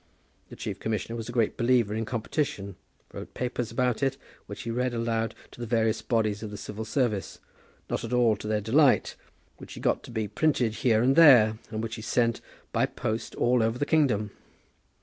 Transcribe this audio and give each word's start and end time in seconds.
The 0.49 0.55
chief 0.55 0.79
commissioner 0.79 1.15
was 1.15 1.29
a 1.29 1.31
great 1.31 1.57
believer 1.57 1.93
in 1.93 2.05
competition, 2.05 2.75
wrote 3.13 3.35
papers 3.35 3.71
about 3.71 4.01
it, 4.01 4.17
which 4.47 4.63
he 4.63 4.71
read 4.71 4.95
aloud 4.95 5.35
to 5.51 5.63
various 5.63 6.01
bodies 6.01 6.41
of 6.41 6.49
the 6.49 6.57
civil 6.57 6.85
service, 6.85 7.37
not 7.87 8.03
at 8.03 8.11
all 8.11 8.35
to 8.37 8.47
their 8.47 8.61
delight, 8.61 9.15
which 9.57 9.73
he 9.73 9.79
got 9.79 10.01
to 10.05 10.09
be 10.09 10.27
printed 10.27 10.77
here 10.81 11.03
and 11.03 11.15
there, 11.15 11.59
and 11.69 11.83
which 11.83 11.97
he 11.97 12.01
sent 12.01 12.41
by 12.71 12.87
post 12.87 13.35
all 13.35 13.61
over 13.61 13.77
the 13.77 13.85
kingdom. 13.85 14.31